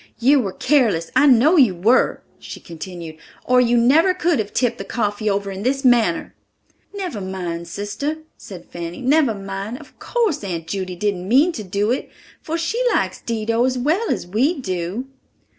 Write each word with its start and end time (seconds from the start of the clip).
"You 0.17 0.39
were 0.39 0.53
careless, 0.53 1.11
I 1.15 1.27
know 1.27 1.57
you 1.57 1.75
were," 1.75 2.23
she 2.39 2.59
continued, 2.59 3.17
"or 3.45 3.61
you 3.61 3.77
never 3.77 4.15
could 4.15 4.39
have 4.39 4.51
tipped 4.51 4.79
the 4.79 4.83
coffee 4.83 5.29
over 5.29 5.51
in 5.51 5.61
this 5.61 5.85
manner." 5.85 6.33
"Never 6.91 7.21
mind, 7.21 7.67
sister," 7.67 8.17
said 8.35 8.65
Fanny, 8.65 8.99
"never 9.03 9.35
mind; 9.35 9.77
of 9.77 9.99
course, 9.99 10.43
Aunt 10.43 10.65
Judy 10.65 10.95
didn't 10.95 11.29
mean 11.29 11.51
to 11.51 11.63
do 11.63 11.91
it, 11.91 12.09
for 12.41 12.57
she 12.57 12.83
likes 12.91 13.21
Dido 13.21 13.63
as 13.63 13.77
well 13.77 14.09
as 14.09 14.25
we 14.25 14.59
do." 14.59 15.05